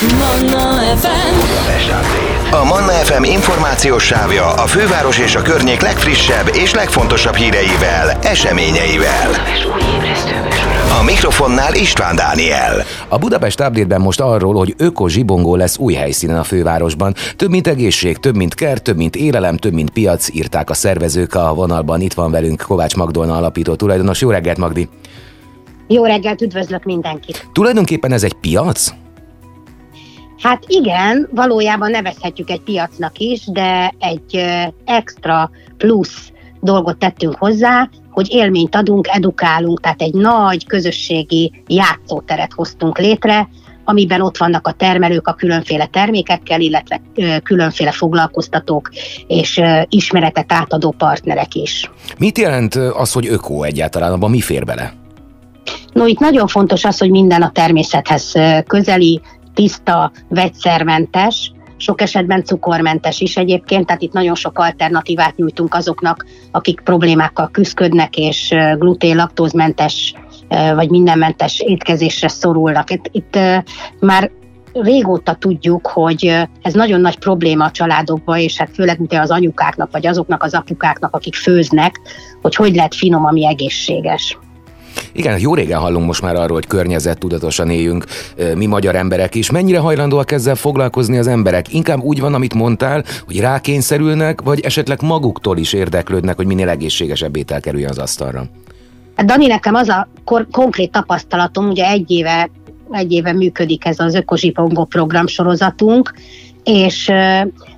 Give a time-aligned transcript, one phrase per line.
[0.00, 1.34] Manna FM
[2.50, 9.30] A Manna FM információs sávja a főváros és a környék legfrissebb és legfontosabb híreivel, eseményeivel.
[11.00, 12.82] A mikrofonnál István Dániel.
[13.08, 17.14] A Budapest update most arról, hogy öko zsibongó lesz új helyszínen a fővárosban.
[17.36, 21.34] Több mint egészség, több mint kert, több mint élelem, több mint piac, írták a szervezők
[21.34, 22.00] a vonalban.
[22.00, 24.20] Itt van velünk Kovács Magdolna alapító tulajdonos.
[24.20, 24.88] Jó reggelt, Magdi!
[25.86, 27.48] Jó reggelt, üdvözlök mindenkit!
[27.52, 28.99] Tulajdonképpen ez egy piac?
[30.42, 34.44] Hát igen, valójában nevezhetjük egy piacnak is, de egy
[34.84, 42.98] extra plusz dolgot tettünk hozzá, hogy élményt adunk, edukálunk, tehát egy nagy közösségi játszóteret hoztunk
[42.98, 43.48] létre,
[43.84, 47.00] amiben ott vannak a termelők a különféle termékekkel, illetve
[47.42, 48.90] különféle foglalkoztatók
[49.26, 51.90] és ismeretet átadó partnerek is.
[52.18, 54.12] Mit jelent az, hogy öko egyáltalán?
[54.12, 54.92] Abban mi fér bele?
[55.92, 58.32] No, itt nagyon fontos az, hogy minden a természethez
[58.66, 59.20] közeli,
[59.54, 66.80] tiszta, vegyszermentes, sok esetben cukormentes is egyébként, tehát itt nagyon sok alternatívát nyújtunk azoknak, akik
[66.80, 70.14] problémákkal küzdködnek, és glutén, laktózmentes
[70.48, 72.90] vagy mindenmentes étkezésre szorulnak.
[72.90, 73.38] Itt, itt
[74.00, 74.30] már
[74.72, 79.90] régóta tudjuk, hogy ez nagyon nagy probléma a családokban, és hát főleg ugye az anyukáknak,
[79.92, 82.00] vagy azoknak az apukáknak, akik főznek,
[82.42, 84.38] hogy hogy lehet finom, ami egészséges.
[85.12, 88.04] Igen, jó régen hallunk most már arról, hogy környezettudatosan éljünk
[88.54, 89.50] mi magyar emberek is.
[89.50, 91.72] Mennyire hajlandóak ezzel foglalkozni az emberek?
[91.72, 97.36] Inkább úgy van, amit mondtál, hogy rákényszerülnek, vagy esetleg maguktól is érdeklődnek, hogy minél egészségesebb
[97.36, 98.44] étel kerüljön az asztalra?
[99.16, 102.50] Hát Dani, nekem az a kor- konkrét tapasztalatom, ugye egy éve,
[102.90, 106.14] egy éve működik ez az Ökozsipongó program sorozatunk,
[106.64, 107.10] és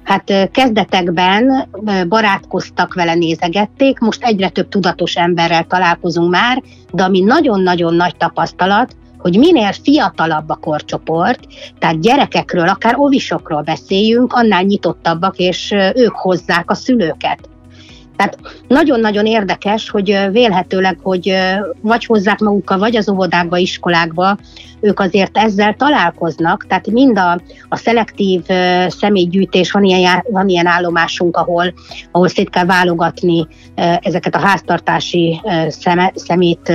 [0.03, 1.69] hát kezdetekben
[2.09, 8.97] barátkoztak vele, nézegették, most egyre több tudatos emberrel találkozunk már, de ami nagyon-nagyon nagy tapasztalat,
[9.19, 11.41] hogy minél fiatalabb a korcsoport,
[11.79, 17.49] tehát gyerekekről, akár ovisokról beszéljünk, annál nyitottabbak, és ők hozzák a szülőket.
[18.17, 21.35] Tehát nagyon-nagyon érdekes, hogy vélhetőleg, hogy
[21.81, 24.39] vagy hozzák magukkal, vagy az óvodákba, iskolákba,
[24.81, 28.43] ők azért ezzel találkoznak, tehát mind a, a szelektív
[28.89, 31.75] személygyűjtés, van ilyen, van ilyen állomásunk, ahol,
[32.11, 33.47] ahol szét kell válogatni
[34.01, 36.73] ezeket a háztartási szeme, szemét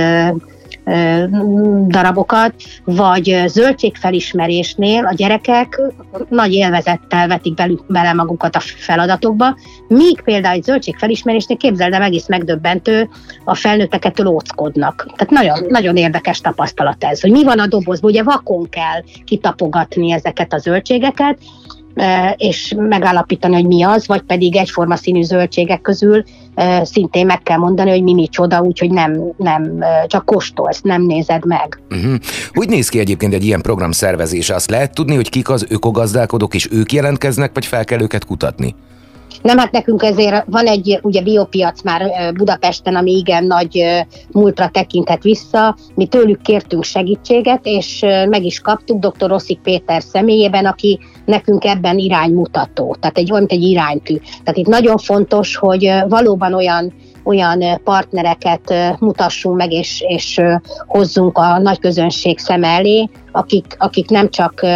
[1.86, 2.54] darabokat,
[2.84, 5.80] vagy zöldségfelismerésnél a gyerekek
[6.28, 9.56] nagy élvezettel vetik belük, bele magukat a feladatokba,
[9.88, 13.08] míg például egy zöldségfelismerésnél képzeld el, egész megdöbbentő,
[13.44, 15.06] a felnőttek ettől óckodnak.
[15.16, 20.12] Tehát nagyon, nagyon érdekes tapasztalat ez, hogy mi van a dobozban, ugye vakon kell kitapogatni
[20.12, 21.38] ezeket a zöldségeket,
[22.36, 26.24] és megállapítani, hogy mi az, vagy pedig egyforma színű zöldségek közül
[26.82, 31.80] szintén meg kell mondani, hogy mi micsoda, úgyhogy nem, nem csak kóstolsz, nem nézed meg.
[31.90, 32.14] Uh-huh.
[32.52, 34.54] Hogy néz ki egyébként egy ilyen program szervezése?
[34.54, 38.74] Azt lehet tudni, hogy kik az ökogazdálkodók, és ők jelentkeznek, vagy fel kell őket kutatni?
[39.42, 43.84] Nem, hát nekünk ezért van egy ugye biopiac már Budapesten, ami igen nagy
[44.32, 45.76] múltra tekinthet vissza.
[45.94, 49.28] Mi tőlük kértünk segítséget, és meg is kaptuk dr.
[49.28, 54.16] Rosszik Péter személyében, aki nekünk ebben iránymutató, tehát egy olyan, mint egy iránytű.
[54.16, 56.94] Tehát itt nagyon fontos, hogy valóban olyan
[57.28, 60.40] olyan partnereket mutassunk meg, és, és
[60.86, 64.66] hozzunk a nagy közönség szem elé, akik, akik nem csak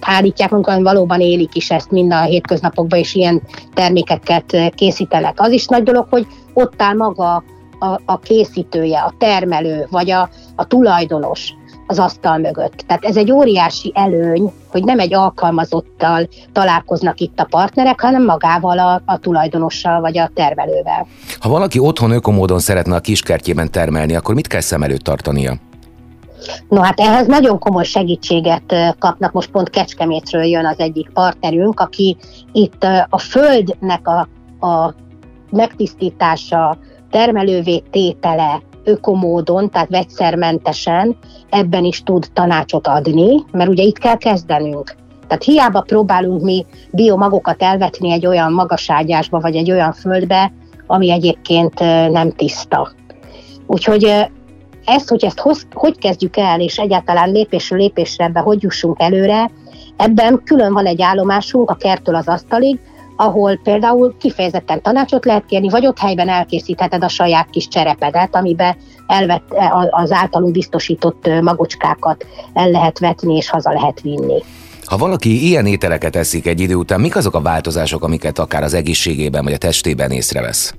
[0.00, 3.42] állítják magukat, hanem valóban élik is ezt mind a hétköznapokban, és ilyen
[3.74, 5.40] termékeket készítenek.
[5.40, 7.44] Az is nagy dolog, hogy ott áll maga
[7.78, 11.54] a, a készítője, a termelő, vagy a, a tulajdonos
[11.86, 12.84] az asztal mögött.
[12.86, 18.78] Tehát ez egy óriási előny, hogy nem egy alkalmazottal találkoznak itt a partnerek, hanem magával
[18.78, 21.06] a, a tulajdonossal vagy a termelővel.
[21.40, 25.54] Ha valaki otthon ökomódon szeretne a kiskertjében termelni, akkor mit kell szem előtt tartania?
[26.68, 32.16] No hát ehhez nagyon komoly segítséget kapnak, most pont Kecskemétről jön az egyik partnerünk, aki
[32.52, 34.28] itt a földnek a,
[34.66, 34.94] a
[35.50, 36.78] megtisztítása,
[37.10, 41.16] termelővé tétele ökomódon, tehát vegyszermentesen
[41.50, 44.94] ebben is tud tanácsot adni, mert ugye itt kell kezdenünk.
[45.28, 50.52] Tehát hiába próbálunk mi biomagokat elvetni egy olyan magaságyásba, vagy egy olyan földbe,
[50.86, 51.78] ami egyébként
[52.10, 52.92] nem tiszta.
[53.66, 54.28] Úgyhogy
[54.84, 59.50] ezt, hogy ezt hoz, hogy kezdjük el, és egyáltalán lépésről lépésre ebbe hogy jussunk előre,
[59.96, 62.80] ebben külön van egy állomásunk a kertől az asztalig,
[63.16, 68.76] ahol például kifejezetten tanácsot lehet kérni, vagy ott helyben elkészítheted a saját kis cserepedet, amiben
[69.06, 69.54] elvett,
[69.90, 74.42] az általunk biztosított magocskákat el lehet vetni és haza lehet vinni.
[74.84, 78.74] Ha valaki ilyen ételeket eszik egy idő után, mik azok a változások, amiket akár az
[78.74, 80.74] egészségében vagy a testében észrevesz?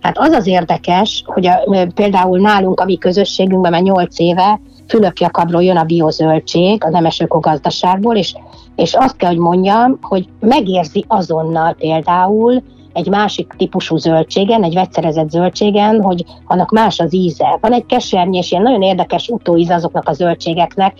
[0.00, 5.62] Hát az az érdekes, hogy a, például nálunk, a mi közösségünkben már 8 éve Fülöpjakabról
[5.62, 8.34] jön a biozöldség, a nemes ökogazdaságból, és,
[8.76, 12.62] és azt kell, hogy mondjam, hogy megérzi azonnal például
[12.92, 17.58] egy másik típusú zöldségen, egy vegyszerezett zöldségen, hogy annak más az íze.
[17.60, 20.96] Van egy kesernyés, ilyen nagyon érdekes utóíz azoknak a zöldségeknek,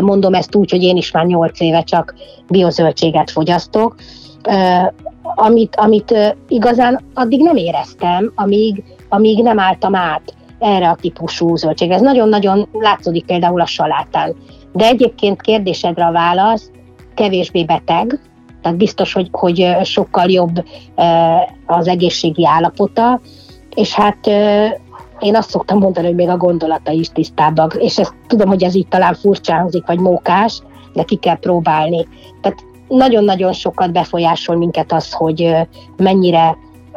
[0.00, 2.14] mondom ezt úgy, hogy én is már 8 éve csak
[2.48, 3.94] biozöldséget fogyasztok,
[5.22, 11.90] amit, amit igazán addig nem éreztem, amíg, amíg nem álltam át erre a típusú zöldség.
[11.90, 14.36] Ez nagyon-nagyon látszódik például a salátán.
[14.72, 16.70] De egyébként kérdésedre a válasz,
[17.14, 18.20] kevésbé beteg,
[18.62, 20.64] tehát biztos, hogy, hogy sokkal jobb
[21.66, 23.20] az egészségi állapota,
[23.74, 24.26] és hát
[25.20, 28.74] én azt szoktam mondani, hogy még a gondolata is tisztábbak, és ezt tudom, hogy ez
[28.74, 30.60] így talán furcsán hangzik, vagy mókás,
[30.92, 32.06] de ki kell próbálni.
[32.40, 35.56] Tehát nagyon-nagyon sokat befolyásol minket az, hogy
[35.96, 36.56] mennyire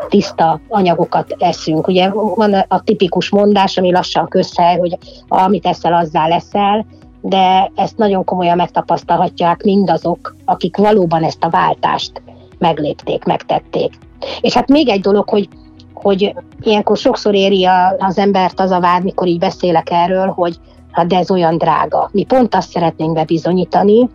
[0.09, 1.87] tiszta anyagokat eszünk.
[1.87, 4.97] Ugye van a tipikus mondás, ami lassan közhely, hogy
[5.27, 6.85] amit eszel, azzá leszel,
[7.27, 12.21] de ezt nagyon komolyan megtapasztalhatják mindazok, akik valóban ezt a váltást
[12.57, 13.93] meglépték, megtették.
[14.41, 15.49] És hát még egy dolog, hogy,
[15.93, 20.59] hogy ilyenkor sokszor éri a, az embert az a vád, mikor így beszélek erről, hogy
[20.91, 22.09] hát de ez olyan drága.
[22.11, 24.09] Mi pont azt szeretnénk bebizonyítani,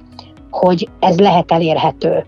[0.50, 2.24] hogy ez lehet elérhető.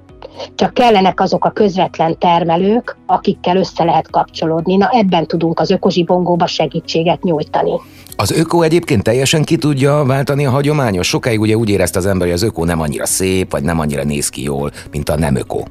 [0.55, 4.77] Csak kellenek azok a közvetlen termelők, akikkel össze lehet kapcsolódni.
[4.77, 7.81] Na ebben tudunk az ökozsibongóba segítséget nyújtani.
[8.17, 11.09] Az öko egyébként teljesen ki tudja váltani a hagyományos?
[11.09, 14.05] Sokáig ugye úgy érezte az ember, hogy az öko nem annyira szép, vagy nem annyira
[14.05, 15.63] néz ki jól, mint a nem öko.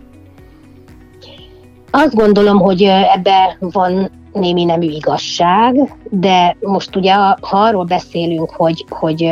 [1.92, 8.86] Azt gondolom, hogy ebbe van némi nemű igazság, de most ugye, ha arról beszélünk, hogy,
[8.90, 9.32] hogy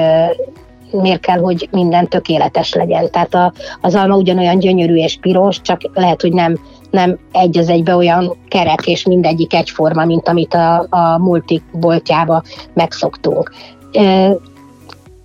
[0.91, 3.12] miért kell, hogy minden tökéletes legyen.
[3.12, 6.59] Tehát a, az alma ugyanolyan gyönyörű és piros, csak lehet, hogy nem,
[6.91, 12.44] nem egy az egybe olyan kerek, és mindegyik egyforma, mint amit a, a multik boltjába
[12.74, 13.51] megszoktunk.
[13.91, 14.36] E,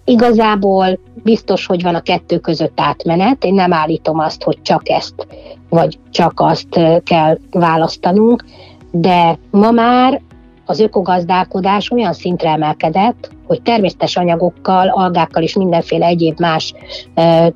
[0.04, 3.44] igazából biztos, hogy van a kettő között átmenet.
[3.44, 5.26] Én nem állítom azt, hogy csak ezt,
[5.68, 8.44] vagy csak azt kell választanunk,
[8.90, 10.20] de ma már
[10.64, 16.74] az ökogazdálkodás olyan szintre emelkedett, hogy természetes anyagokkal, algákkal és mindenféle egyéb más
[17.14, 17.46] ö,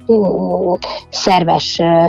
[1.10, 2.04] szerves ö,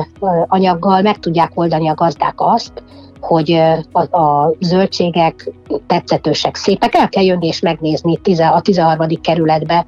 [0.48, 2.84] anyaggal meg tudják oldani a gazdák azt,
[3.20, 3.52] hogy
[3.92, 5.52] a, a zöldségek
[5.88, 6.96] tetszetősek, szépek.
[6.96, 8.20] El kell jönni és megnézni
[8.54, 9.08] a 13.
[9.22, 9.86] kerületbe,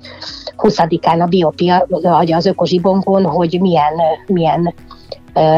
[0.57, 3.93] 20-án a biopia, vagy az ökozsibongon, hogy milyen,
[4.27, 4.73] milyen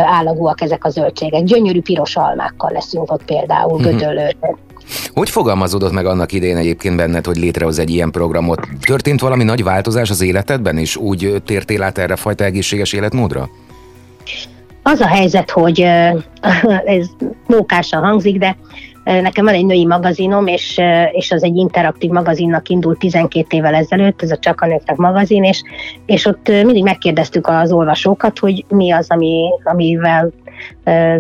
[0.06, 1.44] állagúak ezek a zöldségek.
[1.44, 3.92] Gyönyörű piros almákkal leszünk ott például, uh-huh.
[3.92, 4.36] gödöllőn.
[5.14, 8.68] Hogy fogalmazódott meg annak idején egyébként benned, hogy létrehoz egy ilyen programot?
[8.86, 13.50] Történt valami nagy változás az életedben, és úgy tértél át erre fajta egészséges életmódra?
[14.84, 15.80] Az a helyzet, hogy
[16.86, 17.08] ez
[17.48, 18.58] mókásan hangzik, de
[19.04, 20.82] Nekem van egy női magazinom, és,
[21.12, 25.44] és az egy interaktív magazinnak indult 12 évvel ezelőtt, ez a Csak a nőknek magazin,
[25.44, 25.62] és,
[26.06, 30.32] és ott mindig megkérdeztük az olvasókat, hogy mi az, ami, amivel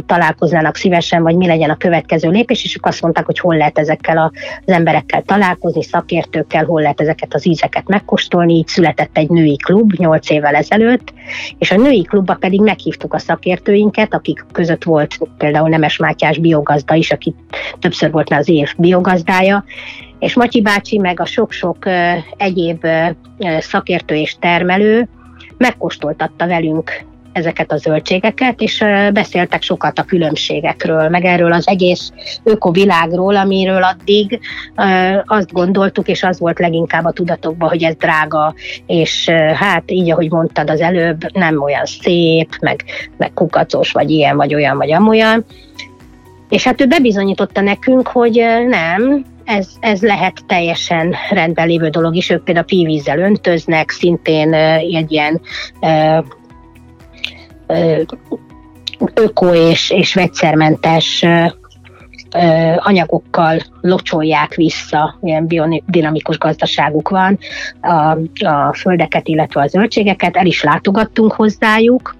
[0.05, 3.77] találkoznának szívesen, vagy mi legyen a következő lépés, és ők azt mondták, hogy hol lehet
[3.77, 8.53] ezekkel az emberekkel találkozni, szakértőkkel, hol lehet ezeket az ízeket megkóstolni.
[8.53, 11.13] Így született egy női klub 8 évvel ezelőtt,
[11.57, 16.95] és a női klubba pedig meghívtuk a szakértőinket, akik között volt például Nemes Mátyás biogazda
[16.95, 17.35] is, aki
[17.79, 19.63] többször volt már az év biogazdája,
[20.19, 21.77] és Matyi bácsi, meg a sok-sok
[22.37, 22.85] egyéb
[23.59, 25.07] szakértő és termelő
[25.57, 32.11] megkóstoltatta velünk ezeket a zöldségeket, és beszéltek sokat a különbségekről, meg erről az egész
[32.43, 34.39] ökovilágról, amiről addig
[35.25, 38.53] azt gondoltuk, és az volt leginkább a tudatokban, hogy ez drága,
[38.85, 42.83] és hát így, ahogy mondtad az előbb, nem olyan szép, meg,
[43.17, 45.45] meg kukacos, vagy ilyen, vagy olyan, vagy amolyan.
[46.49, 52.29] És hát ő bebizonyította nekünk, hogy nem, ez, ez lehet teljesen rendben lévő dolog is.
[52.29, 55.41] Ők például pívízzel öntöznek, szintén egy ilyen
[59.13, 61.25] öko és, és vegyszermentes
[62.77, 67.39] anyagokkal locsolják vissza, ilyen biodinamikus gazdaságuk van.
[67.81, 72.15] A, a földeket, illetve a zöldségeket, el is látogattunk hozzájuk,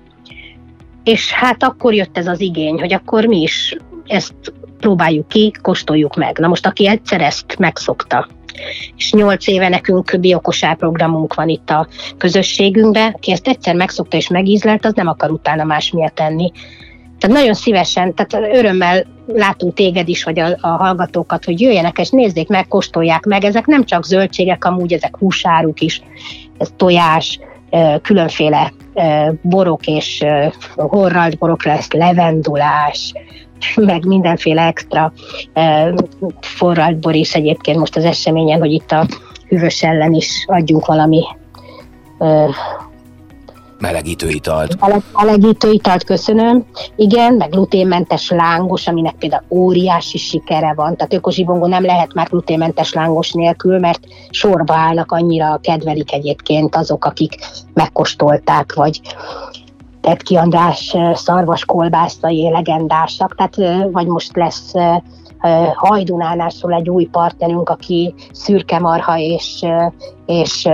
[1.04, 4.34] és hát akkor jött ez az igény, hogy akkor mi is ezt
[4.80, 6.38] próbáljuk ki, kóstoljuk meg.
[6.38, 8.28] Na most, aki egyszer ezt megszokta,
[8.98, 14.28] és nyolc éve nekünk biokosár programunk van itt a közösségünkben, aki ezt egyszer megszokta és
[14.28, 16.52] megízlelt, az nem akar utána más miatt tenni.
[17.20, 22.10] Tehát nagyon szívesen, tehát örömmel látunk téged is, vagy a, a hallgatókat, hogy jöjjenek és
[22.10, 23.44] nézzék meg, kóstolják meg.
[23.44, 26.02] Ezek nem csak zöldségek, amúgy ezek húsáruk is,
[26.58, 27.40] ez tojás,
[28.02, 28.74] különféle
[29.42, 30.24] borok és
[30.76, 33.14] horralt borok lesz, levendulás,
[33.76, 35.14] meg mindenféle extra
[36.42, 39.08] forralt bor is egyébként most az eseményen, hogy itt a
[39.48, 41.24] hűvös ellen is adjunk valami
[43.84, 44.78] Melegítő italt.
[45.14, 46.66] Melegítő italt, köszönöm.
[46.96, 50.96] Igen, meg gluténmentes lángos, aminek például óriási sikere van.
[50.96, 57.06] Tehát ökozsibongó nem lehet már gluténmentes lángos nélkül, mert sorba állnak, annyira kedvelik egyébként azok,
[57.06, 57.36] akik
[57.74, 59.02] megkóstolták, vagy
[60.04, 64.74] Tetki András szarvas kolbászai legendásak, tehát vagy most lesz
[65.74, 69.66] Hajdunánál szól egy új partnerünk, aki szürke marha és,
[70.26, 70.70] és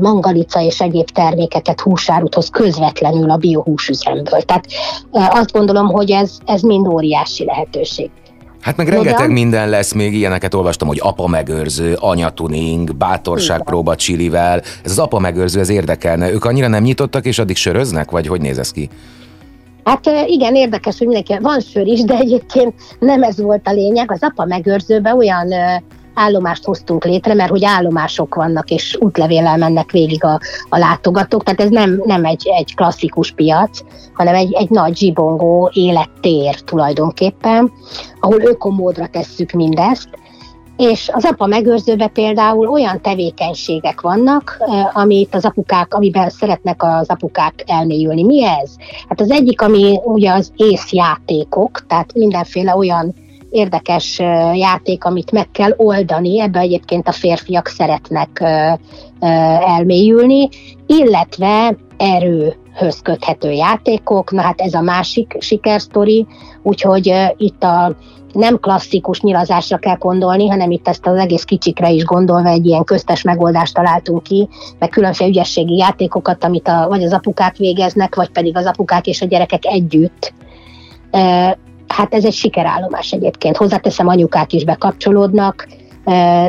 [0.00, 4.40] mangalica és egyéb termékeket húsárut hoz közvetlenül a biohúsüzemből.
[4.42, 4.66] Tehát
[5.10, 8.10] azt gondolom, hogy ez, ez mind óriási lehetőség.
[8.64, 9.30] Hát meg rengeteg Ugyan?
[9.30, 14.60] minden lesz, még ilyeneket olvastam, hogy apa megőrző, anyatuning, bátorságpróba csilivel.
[14.84, 16.32] Ez az apa megőrző, ez érdekelne.
[16.32, 18.88] Ők annyira nem nyitottak, és addig söröznek, vagy hogy néz ez ki?
[19.84, 24.10] Hát igen, érdekes, hogy mindenki, van sör is, de egyébként nem ez volt a lényeg.
[24.10, 25.52] Az apa megőrzőbe olyan
[26.14, 31.60] állomást hoztunk létre, mert hogy állomások vannak, és útlevéllel mennek végig a, a látogatók, tehát
[31.60, 33.80] ez nem, nem egy, egy klasszikus piac,
[34.12, 37.72] hanem egy, egy nagy zsibongó élettér tulajdonképpen,
[38.20, 40.08] ahol ökomódra tesszük mindezt,
[40.76, 44.56] és az apa megőrzőbe például olyan tevékenységek vannak,
[44.92, 48.24] amit az apukák, amiben szeretnek az apukák elmélyülni.
[48.24, 48.70] Mi ez?
[49.08, 53.14] Hát az egyik, ami ugye az észjátékok, tehát mindenféle olyan
[53.54, 54.18] érdekes
[54.54, 58.42] játék, amit meg kell oldani, ebbe egyébként a férfiak szeretnek
[59.60, 60.48] elmélyülni,
[60.86, 66.26] illetve erőhöz köthető játékok, na hát ez a másik sikersztori,
[66.62, 67.96] úgyhogy itt a
[68.32, 72.84] nem klasszikus nyilazásra kell gondolni, hanem itt ezt az egész kicsikre is gondolva egy ilyen
[72.84, 78.30] köztes megoldást találtunk ki, meg különféle ügyességi játékokat, amit a, vagy az apukák végeznek, vagy
[78.30, 80.32] pedig az apukák és a gyerekek együtt
[81.94, 83.56] hát ez egy sikerállomás egyébként.
[83.56, 85.68] Hozzáteszem, anyukák is bekapcsolódnak,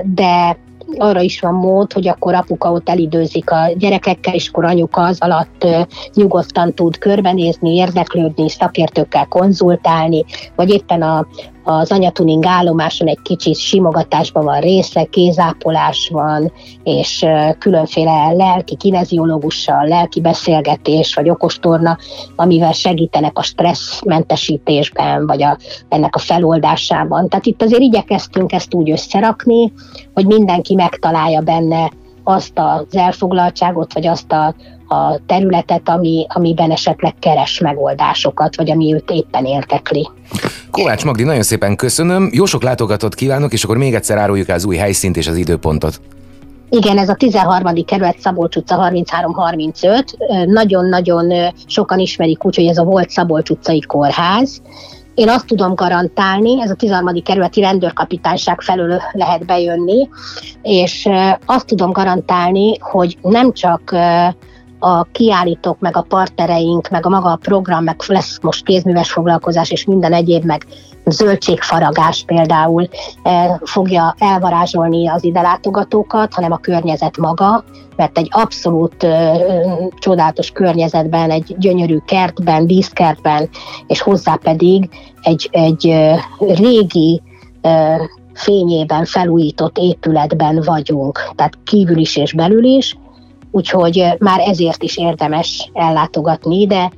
[0.03, 0.57] de
[0.97, 5.19] arra is van mód, hogy akkor apuka ott elidőzik a gyerekekkel, és akkor anyuka az
[5.19, 5.67] alatt
[6.13, 10.25] nyugodtan tud körbenézni, érdeklődni, szakértőkkel konzultálni,
[10.55, 11.27] vagy éppen a,
[11.67, 16.51] az anyatuning állomáson egy kicsit simogatásban van része, kézápolás van,
[16.83, 17.25] és
[17.59, 21.97] különféle lelki kineziológussal, lelki beszélgetés, vagy okostorna,
[22.35, 25.57] amivel segítenek a stresszmentesítésben, vagy a,
[25.89, 27.29] ennek a feloldásában.
[27.29, 29.73] Tehát itt azért igyekeztünk ezt úgy összerakni,
[30.13, 31.91] hogy mindenki megtalálja benne
[32.23, 34.55] azt az elfoglaltságot, vagy azt a,
[34.87, 40.09] a területet, ami, amiben esetleg keres megoldásokat, vagy ami őt éppen értekli.
[40.81, 42.29] Kovács Magdi, nagyon szépen köszönöm.
[42.33, 45.35] Jó sok látogatót kívánok, és akkor még egyszer áruljuk el az új helyszínt és az
[45.35, 46.01] időpontot.
[46.69, 47.85] Igen, ez a 13.
[47.85, 50.45] kerület Szabolcs utca 33-35.
[50.45, 54.61] Nagyon-nagyon sokan ismerik úgy, hogy ez a volt Szabolcs utcai kórház.
[55.13, 57.23] Én azt tudom garantálni, ez a 13.
[57.23, 60.09] kerületi rendőrkapitányság felől lehet bejönni,
[60.61, 61.09] és
[61.45, 63.95] azt tudom garantálni, hogy nem csak
[64.85, 69.71] a kiállítók, meg a partnereink, meg a maga a program, meg lesz most kézműves foglalkozás
[69.71, 70.65] és minden egyéb, meg
[71.05, 72.87] zöldségfaragás például
[73.23, 77.63] e, fogja elvarázsolni az ide látogatókat, hanem a környezet maga,
[77.95, 79.33] mert egy abszolút ö,
[79.99, 83.49] csodálatos környezetben, egy gyönyörű kertben, díszkertben,
[83.87, 84.89] és hozzá pedig
[85.21, 87.21] egy, egy ö, régi
[87.61, 87.95] ö,
[88.33, 92.97] fényében felújított épületben vagyunk, tehát kívül is és belül is,
[93.55, 96.91] úgyhogy már ezért is érdemes ellátogatni ide.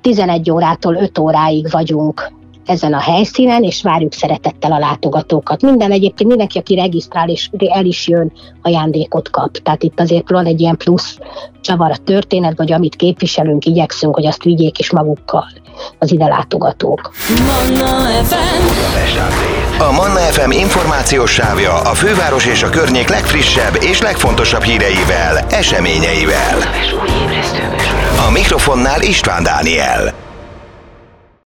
[0.00, 2.32] 11 órától 5 óráig vagyunk
[2.66, 5.62] ezen a helyszínen, és várjuk szeretettel a látogatókat.
[5.62, 8.32] Minden egyébként, mindenki, aki regisztrál és el is jön,
[8.62, 9.56] ajándékot kap.
[9.56, 11.18] Tehát itt azért van egy ilyen plusz
[11.60, 15.46] csavar a történet, vagy amit képviselünk, igyekszünk, hogy azt vigyék is magukkal
[15.98, 17.10] az ide látogatók.
[17.46, 19.59] Manna FM.
[19.80, 26.58] A Manna FM információs sávja a főváros és a környék legfrissebb és legfontosabb híreivel, eseményeivel.
[28.26, 30.29] A mikrofonnál István Dániel.